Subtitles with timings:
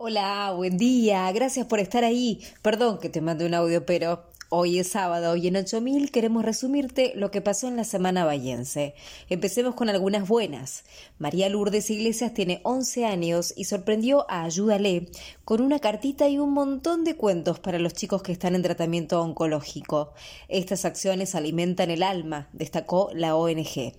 [0.00, 2.40] Hola, buen día, gracias por estar ahí.
[2.62, 7.14] Perdón que te mande un audio, pero hoy es sábado y en 8000 queremos resumirte
[7.16, 8.94] lo que pasó en la semana bayense.
[9.28, 10.84] Empecemos con algunas buenas.
[11.18, 15.08] María Lourdes Iglesias tiene 11 años y sorprendió a Ayúdale
[15.44, 19.20] con una cartita y un montón de cuentos para los chicos que están en tratamiento
[19.20, 20.14] oncológico.
[20.46, 23.94] Estas acciones alimentan el alma, destacó la ONG.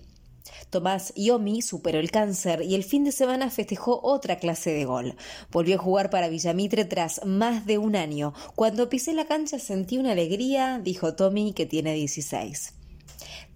[0.70, 5.16] Tomás Yomi superó el cáncer y el fin de semana festejó otra clase de gol.
[5.50, 8.34] Volvió a jugar para Villamitre tras más de un año.
[8.54, 12.74] Cuando pisé la cancha sentí una alegría, dijo Tommy, que tiene 16.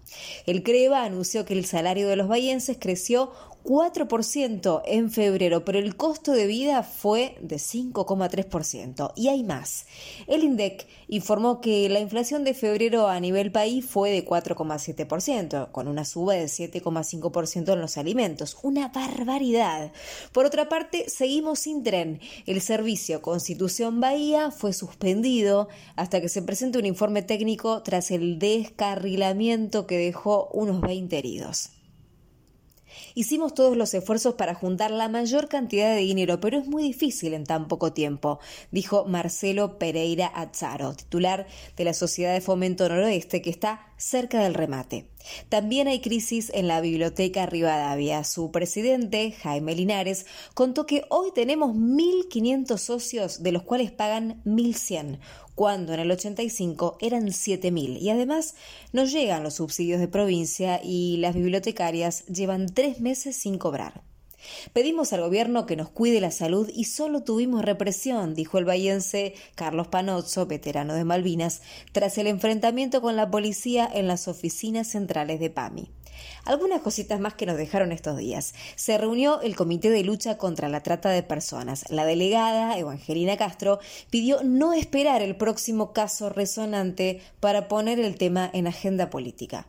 [0.46, 3.32] El CREVA anunció que el salario de los bayenses creció
[3.66, 9.12] 4% en febrero, pero el costo de vida fue de 5,3%.
[9.16, 9.88] Y hay más.
[10.28, 15.88] El INDEC informó que la inflación de febrero a nivel país fue de 4,7%, con
[15.88, 18.58] una suba de 7,5% en los alimentos.
[18.62, 19.92] Una barbaridad.
[20.32, 22.20] Por otra parte, seguimos sin tren.
[22.46, 28.38] El servicio Constitución Bahía fue suspendido hasta que se presente un informe técnico tras el
[28.38, 31.75] descarrilamiento que dejó unos 20 heridos.
[33.14, 37.34] Hicimos todos los esfuerzos para juntar la mayor cantidad de dinero, pero es muy difícil
[37.34, 38.40] en tan poco tiempo,
[38.72, 44.54] dijo Marcelo Pereira Azzaro, titular de la Sociedad de Fomento Noroeste, que está cerca del
[44.54, 45.08] remate.
[45.50, 48.24] También hay crisis en la Biblioteca Rivadavia.
[48.24, 55.20] Su presidente, Jaime Linares, contó que hoy tenemos 1.500 socios, de los cuales pagan 1.100,
[55.56, 58.00] cuando en el 85 eran 7.000.
[58.00, 58.56] Y además
[58.92, 64.04] no llegan los subsidios de provincia y las bibliotecarias llevan tres meses sin cobrar.
[64.74, 69.34] Pedimos al gobierno que nos cuide la salud y solo tuvimos represión, dijo el bayense
[69.56, 71.62] Carlos Panozzo, veterano de Malvinas,
[71.92, 75.90] tras el enfrentamiento con la policía en las oficinas centrales de PAMI.
[76.46, 78.54] Algunas cositas más que nos dejaron estos días.
[78.76, 81.86] Se reunió el Comité de Lucha contra la Trata de Personas.
[81.90, 83.80] La delegada, Evangelina Castro,
[84.10, 89.68] pidió no esperar el próximo caso resonante para poner el tema en agenda política.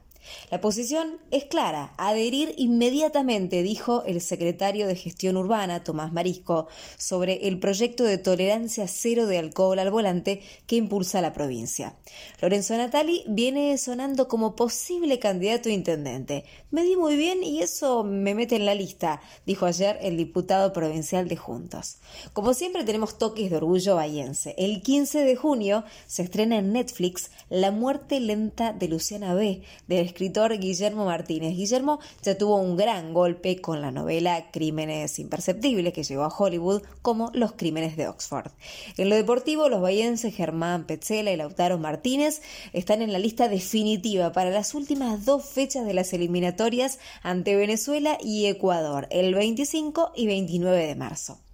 [0.50, 7.48] La posición es clara, adherir inmediatamente, dijo el secretario de Gestión Urbana, Tomás Marisco, sobre
[7.48, 11.97] el proyecto de tolerancia cero de alcohol al volante que impulsa la provincia.
[12.41, 16.44] Lorenzo Natali viene sonando como posible candidato a intendente.
[16.70, 20.72] Me di muy bien y eso me mete en la lista, dijo ayer el diputado
[20.72, 21.98] provincial de Juntos.
[22.32, 24.54] Como siempre tenemos toques de orgullo bayense.
[24.58, 30.00] El 15 de junio se estrena en Netflix La muerte lenta de Luciana B., del
[30.16, 31.54] escritor Guillermo Martínez.
[31.54, 36.81] Guillermo ya tuvo un gran golpe con la novela Crímenes Imperceptibles que llegó a Hollywood
[37.03, 38.50] como Los Crímenes de Oxford.
[38.97, 42.41] En lo deportivo, los bahienses Germán Petzela y Lautaro Martínez
[42.72, 48.16] están en la lista definitiva para las últimas dos fechas de las eliminatorias ante Venezuela
[48.19, 51.45] y Ecuador, el 25 y 29 de marzo.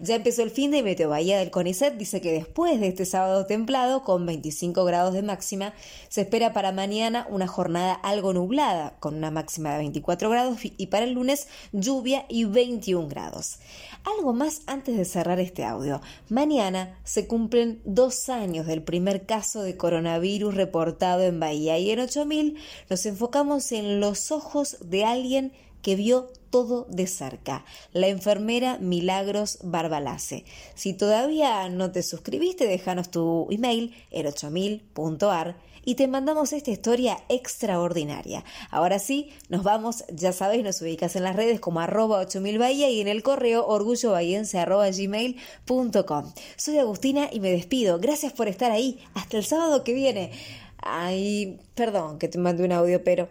[0.00, 3.46] Ya empezó el fin de Meteo Bahía del CONICET dice que después de este sábado
[3.46, 5.74] templado, con 25 grados de máxima,
[6.08, 10.86] se espera para mañana una jornada algo nublada, con una máxima de 24 grados, y
[10.86, 13.58] para el lunes lluvia y 21 grados.
[14.18, 16.00] Algo más antes de cerrar este audio.
[16.28, 22.00] Mañana se cumplen dos años del primer caso de coronavirus reportado en Bahía y en
[22.00, 22.56] 8000
[22.88, 25.52] nos enfocamos en los ojos de alguien
[25.86, 30.44] que vio todo de cerca, la enfermera Milagros Barbalace.
[30.74, 35.54] Si todavía no te suscribiste, déjanos tu email, el8000.ar,
[35.84, 38.42] y te mandamos esta historia extraordinaria.
[38.72, 42.90] Ahora sí, nos vamos, ya sabéis, nos ubicas en las redes como arroba 8000 Bahía
[42.90, 46.32] y en el correo orgullobahiense arroba gmail.com.
[46.56, 48.00] Soy Agustina y me despido.
[48.00, 48.98] Gracias por estar ahí.
[49.14, 50.32] Hasta el sábado que viene.
[50.78, 53.28] Ay, perdón que te mande un audio, pero